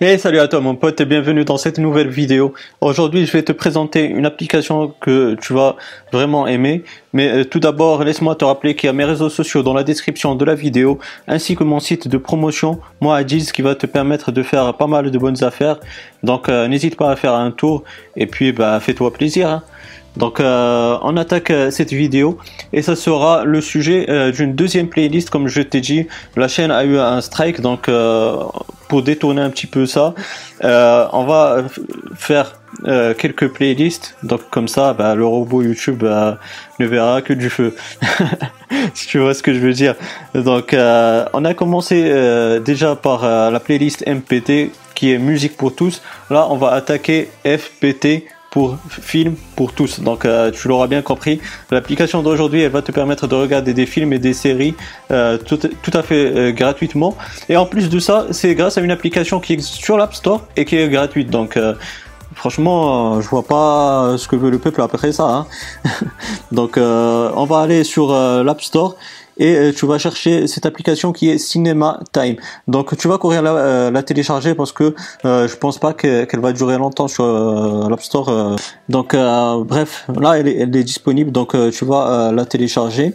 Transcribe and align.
Hey 0.00 0.18
salut 0.18 0.40
à 0.40 0.48
toi 0.48 0.60
mon 0.60 0.74
pote 0.74 1.00
et 1.00 1.04
bienvenue 1.04 1.44
dans 1.44 1.56
cette 1.56 1.78
nouvelle 1.78 2.08
vidéo. 2.08 2.52
Aujourd'hui 2.80 3.26
je 3.26 3.30
vais 3.32 3.44
te 3.44 3.52
présenter 3.52 4.04
une 4.04 4.26
application 4.26 4.92
que 5.00 5.36
tu 5.40 5.52
vas 5.52 5.76
vraiment 6.12 6.48
aimer. 6.48 6.82
Mais 7.12 7.28
euh, 7.28 7.44
tout 7.44 7.60
d'abord 7.60 8.02
laisse-moi 8.02 8.34
te 8.34 8.44
rappeler 8.44 8.74
qu'il 8.74 8.88
y 8.88 8.90
a 8.90 8.92
mes 8.92 9.04
réseaux 9.04 9.28
sociaux 9.28 9.62
dans 9.62 9.72
la 9.72 9.84
description 9.84 10.34
de 10.34 10.44
la 10.44 10.56
vidéo 10.56 10.98
ainsi 11.28 11.54
que 11.54 11.62
mon 11.62 11.78
site 11.78 12.08
de 12.08 12.18
promotion, 12.18 12.80
moi 13.00 13.16
Adjiz 13.18 13.52
qui 13.52 13.62
va 13.62 13.76
te 13.76 13.86
permettre 13.86 14.32
de 14.32 14.42
faire 14.42 14.74
pas 14.74 14.88
mal 14.88 15.12
de 15.12 15.18
bonnes 15.18 15.44
affaires. 15.44 15.78
Donc 16.24 16.48
euh, 16.48 16.66
n'hésite 16.66 16.96
pas 16.96 17.12
à 17.12 17.14
faire 17.14 17.34
un 17.34 17.52
tour 17.52 17.84
et 18.16 18.26
puis 18.26 18.50
bah, 18.50 18.80
fais-toi 18.80 19.12
plaisir. 19.12 19.48
Hein. 19.48 19.62
Donc 20.16 20.38
euh, 20.38 20.96
on 21.02 21.16
attaque 21.16 21.50
euh, 21.50 21.70
cette 21.70 21.92
vidéo 21.92 22.38
et 22.72 22.82
ça 22.82 22.94
sera 22.94 23.44
le 23.44 23.60
sujet 23.60 24.06
euh, 24.08 24.30
d'une 24.30 24.54
deuxième 24.54 24.88
playlist 24.88 25.28
comme 25.28 25.48
je 25.48 25.60
t'ai 25.60 25.80
dit. 25.80 26.06
La 26.36 26.46
chaîne 26.46 26.70
a 26.70 26.84
eu 26.84 26.98
un 26.98 27.20
strike 27.20 27.60
donc 27.60 27.90
pour 28.88 29.02
détourner 29.02 29.42
un 29.42 29.50
petit 29.50 29.66
peu 29.66 29.86
ça, 29.86 30.14
on 30.62 31.24
va 31.24 31.64
faire 32.14 32.52
quelques 33.18 33.48
playlists. 33.48 34.16
Donc 34.22 34.42
comme 34.50 34.68
ça, 34.68 34.92
bah, 34.92 35.14
le 35.14 35.24
robot 35.24 35.62
YouTube 35.62 36.02
bah, 36.02 36.38
ne 36.78 36.86
verra 36.86 37.22
que 37.22 37.32
du 37.32 37.50
feu. 37.50 37.74
si 38.94 39.06
tu 39.06 39.18
vois 39.18 39.34
ce 39.34 39.42
que 39.42 39.54
je 39.54 39.58
veux 39.58 39.72
dire. 39.72 39.94
Donc 40.34 40.74
on 40.74 41.44
a 41.44 41.54
commencé 41.54 42.60
déjà 42.64 42.96
par 42.96 43.50
la 43.50 43.60
playlist 43.60 44.06
MPT 44.06 44.70
qui 44.94 45.12
est 45.12 45.18
musique 45.18 45.56
pour 45.56 45.74
tous. 45.74 46.02
Là 46.30 46.46
on 46.50 46.56
va 46.56 46.72
attaquer 46.72 47.28
FPT 47.44 48.24
pour 48.54 48.78
film 48.88 49.34
pour 49.56 49.72
tous. 49.72 49.98
Donc 49.98 50.24
euh, 50.24 50.52
tu 50.52 50.68
l'auras 50.68 50.86
bien 50.86 51.02
compris, 51.02 51.40
l'application 51.72 52.22
d'aujourd'hui 52.22 52.60
elle 52.60 52.70
va 52.70 52.82
te 52.82 52.92
permettre 52.92 53.26
de 53.26 53.34
regarder 53.34 53.74
des 53.74 53.84
films 53.84 54.12
et 54.12 54.20
des 54.20 54.32
séries 54.32 54.76
euh, 55.10 55.38
tout, 55.38 55.58
à 55.92 56.02
fait 56.04 56.24
euh, 56.24 56.52
gratuitement. 56.52 57.16
Et 57.48 57.56
en 57.56 57.66
plus 57.66 57.90
de 57.90 57.98
ça, 57.98 58.28
c'est 58.30 58.54
grâce 58.54 58.78
à 58.78 58.80
une 58.80 58.92
application 58.92 59.40
qui 59.40 59.54
existe 59.54 59.74
sur 59.74 59.96
l'App 59.96 60.14
Store 60.14 60.46
et 60.56 60.64
qui 60.64 60.76
est 60.76 60.88
gratuite. 60.88 61.30
Donc 61.30 61.58
franchement, 62.34 63.20
je 63.20 63.28
vois 63.28 63.44
pas 63.44 64.16
ce 64.16 64.28
que 64.28 64.36
veut 64.36 64.50
le 64.50 64.58
peuple 64.58 64.82
après 64.82 65.12
ça. 65.12 65.24
Hein. 65.24 65.46
Donc 66.52 66.76
on 66.76 67.44
va 67.44 67.60
aller 67.60 67.84
sur 67.84 68.12
l'App 68.12 68.62
Store 68.62 68.96
et 69.36 69.56
euh, 69.56 69.72
tu 69.72 69.86
vas 69.86 69.98
chercher 69.98 70.46
cette 70.46 70.66
application 70.66 71.12
qui 71.12 71.28
est 71.28 71.38
Cinema 71.38 72.00
Time. 72.12 72.36
Donc 72.68 72.96
tu 72.96 73.08
vas 73.08 73.18
courir 73.18 73.42
la, 73.42 73.52
euh, 73.52 74.02
télécharger 74.02 74.54
parce 74.54 74.72
que 74.72 74.94
euh, 75.24 75.48
je 75.48 75.56
pense 75.56 75.78
pas 75.78 75.92
qu'elle 75.92 76.40
va 76.40 76.52
durer 76.52 76.78
longtemps 76.78 77.08
sur 77.08 77.24
euh, 77.24 77.88
l'App 77.88 78.02
Store. 78.02 78.56
Donc 78.88 79.14
bref, 79.14 80.06
là 80.20 80.38
elle 80.38 80.48
est, 80.48 80.58
elle 80.58 80.76
est, 80.76 80.84
disponible 80.84 81.32
donc 81.32 81.56
tu 81.72 81.84
vas 81.84 82.30
la 82.32 82.44
télécharger. 82.44 83.14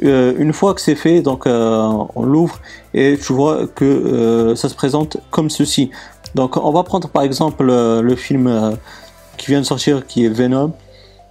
une 0.00 0.52
fois 0.52 0.74
que 0.74 0.80
c'est 0.80 0.94
fait, 0.94 1.20
donc 1.20 1.46
on 1.46 2.22
l'ouvre 2.22 2.60
et 2.94 3.18
tu 3.18 3.32
vois 3.32 3.66
que 3.66 4.54
ça 4.56 4.68
se 4.68 4.74
présente 4.74 5.18
comme 5.30 5.50
ceci. 5.50 5.90
Donc 6.34 6.56
on 6.56 6.72
va 6.72 6.82
prendre 6.82 7.08
par 7.08 7.22
exemple 7.22 7.64
le 7.64 8.16
film 8.16 8.76
qui 9.36 9.46
vient 9.46 9.60
de 9.60 9.66
sortir 9.66 10.06
qui 10.06 10.24
est 10.24 10.28
Venom. 10.28 10.72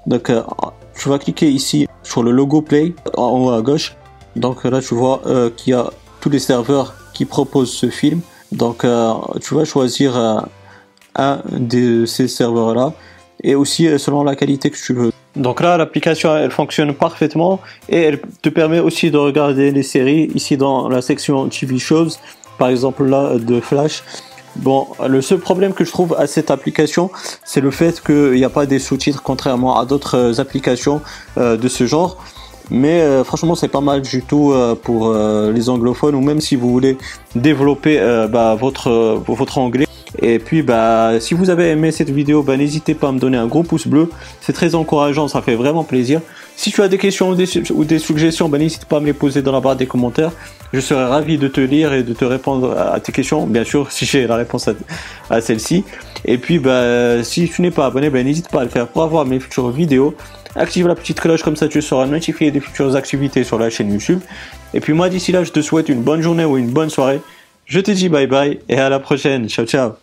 Donc 0.06 0.32
tu 0.96 1.10
vas 1.10 1.20
cliquer 1.20 1.50
ici 1.50 1.88
sur 2.04 2.24
le 2.24 2.32
logo 2.32 2.62
Play 2.62 2.94
en 3.16 3.30
haut 3.40 3.52
à 3.52 3.62
gauche 3.62 3.96
donc 4.36 4.64
là, 4.64 4.82
tu 4.82 4.96
vois 4.96 5.22
euh, 5.26 5.50
qu'il 5.56 5.74
y 5.74 5.76
a 5.76 5.90
tous 6.22 6.30
les 6.30 6.40
serveurs 6.40 6.96
qui 7.14 7.26
proposent 7.26 7.74
ce 7.74 7.90
film. 7.90 8.22
Donc 8.52 8.84
euh, 8.84 9.14
tu 9.42 9.56
vas 9.56 9.66
choisir 9.66 10.18
euh, 10.18 10.40
un 11.16 11.42
de 11.52 12.06
ces 12.06 12.28
serveurs-là 12.28 12.94
et 13.44 13.56
aussi 13.56 13.88
selon 14.00 14.24
la 14.24 14.36
qualité 14.36 14.70
que 14.70 14.78
tu 14.78 14.94
veux. 14.94 15.12
Donc 15.36 15.62
là, 15.62 15.78
l'application, 15.78 16.36
elle 16.36 16.52
fonctionne 16.52 16.94
parfaitement 16.94 17.60
et 17.90 18.02
elle 18.02 18.22
te 18.42 18.50
permet 18.50 18.80
aussi 18.80 19.12
de 19.12 19.18
regarder 19.18 19.72
les 19.72 19.84
séries 19.84 20.32
ici 20.36 20.58
dans 20.58 20.88
la 20.88 21.02
section 21.02 21.50
TV 21.50 21.80
Shows, 21.80 22.10
par 22.60 22.70
exemple 22.70 23.04
là 23.06 23.38
de 23.38 23.60
Flash. 23.60 24.04
Bon, 24.56 24.88
le 25.08 25.22
seul 25.22 25.40
problème 25.40 25.74
que 25.74 25.84
je 25.84 25.92
trouve 25.92 26.16
à 26.18 26.28
cette 26.28 26.52
application, 26.52 27.10
c'est 27.44 27.62
le 27.62 27.72
fait 27.72 28.02
qu'il 28.02 28.34
n'y 28.34 28.46
a 28.46 28.50
pas 28.50 28.66
des 28.66 28.80
sous-titres 28.80 29.22
contrairement 29.24 29.80
à 29.80 29.86
d'autres 29.86 30.40
applications 30.40 31.02
de 31.38 31.68
ce 31.68 31.88
genre. 31.88 32.18
Mais 32.70 33.02
euh, 33.02 33.24
franchement, 33.24 33.56
c'est 33.56 33.68
pas 33.68 33.82
mal 33.82 34.02
du 34.02 34.22
tout 34.22 34.52
euh, 34.52 34.76
pour 34.76 35.08
euh, 35.08 35.52
les 35.52 35.70
anglophones 35.70 36.16
ou 36.16 36.22
même 36.22 36.42
si 36.42 36.56
vous 36.56 36.72
voulez 36.72 36.98
développer 37.36 38.00
bah, 38.30 38.56
votre, 38.56 39.22
votre 39.28 39.58
anglais. 39.58 39.88
Et 40.22 40.40
puis, 40.40 40.62
bah, 40.62 41.20
si 41.20 41.34
vous 41.34 41.50
avez 41.50 41.70
aimé 41.70 41.92
cette 41.92 42.10
vidéo, 42.10 42.44
bah, 42.44 42.56
n'hésitez 42.56 42.94
pas 42.94 43.10
à 43.10 43.12
me 43.12 43.20
donner 43.20 43.38
un 43.38 43.48
gros 43.48 43.64
pouce 43.64 43.88
bleu. 43.88 44.10
C'est 44.42 44.54
très 44.54 44.76
encourageant, 44.76 45.28
ça 45.28 45.42
fait 45.42 45.56
vraiment 45.56 45.84
plaisir. 45.84 46.22
Si 46.56 46.72
tu 46.72 46.82
as 46.82 46.88
des 46.88 46.98
questions 46.98 47.30
ou 47.30 47.36
des, 47.86 48.00
suggestions, 48.00 48.48
bah, 48.48 48.58
n'hésite 48.58 48.86
pas 48.86 48.98
à 48.98 49.00
me 49.00 49.06
les 49.06 49.14
poser 49.14 49.42
dans 49.42 49.52
la 49.52 49.60
barre 49.60 49.76
des 49.76 49.88
commentaires. 49.88 50.32
Je 50.72 50.80
serai 50.80 51.06
ravi 51.06 51.38
de 51.38 51.48
te 51.48 51.62
lire 51.62 51.94
et 51.94 52.04
de 52.04 52.14
te 52.14 52.26
répondre 52.26 52.78
à 52.78 53.00
tes 53.00 53.12
questions, 53.12 53.46
bien 53.46 53.64
sûr, 53.64 53.92
si 53.92 54.06
j'ai 54.06 54.28
la 54.28 54.36
réponse 54.36 54.68
à, 54.68 54.74
à 55.30 55.42
celle-ci. 55.42 55.84
Et 56.26 56.38
puis, 56.38 56.60
bah, 56.60 57.24
si 57.24 57.50
tu 57.50 57.62
n'es 57.62 57.72
pas 57.72 57.88
abonné, 57.88 58.10
bah, 58.10 58.24
n'hésite 58.24 58.50
pas 58.50 58.62
à 58.62 58.64
le 58.64 58.70
faire 58.70 58.88
pour 58.88 59.04
avoir 59.04 59.26
mes 59.26 59.40
futures 59.40 59.70
vidéos. 59.70 60.16
Active 60.56 60.88
la 60.88 60.96
petite 60.96 61.20
cloche 61.20 61.42
comme 61.42 61.56
ça 61.56 61.68
tu 61.68 61.82
seras 61.82 62.06
notifié 62.06 62.52
des 62.52 62.60
futures 62.60 62.96
activités 62.96 63.44
sur 63.44 63.58
la 63.58 63.70
chaîne 63.70 63.92
YouTube. 63.92 64.20
Et 64.74 64.80
puis 64.80 64.94
moi 64.94 65.10
d'ici 65.10 65.32
là 65.32 65.44
je 65.44 65.52
te 65.52 65.62
souhaite 65.62 65.90
une 65.90 66.04
bonne 66.04 66.22
journée 66.22 66.46
ou 66.46 66.58
une 66.58 66.70
bonne 66.70 66.90
soirée. 66.90 67.22
Je 67.66 67.80
te 67.80 67.92
dis 67.92 68.10
bye 68.10 68.28
bye 68.28 68.60
et 68.70 68.78
à 68.78 68.90
la 68.90 69.00
prochaine. 69.00 69.50
Ciao 69.50 69.66
ciao. 69.66 69.94